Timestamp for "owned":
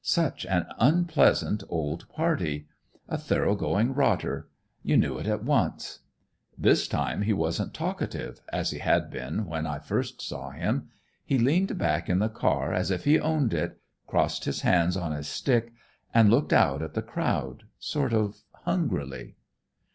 13.19-13.53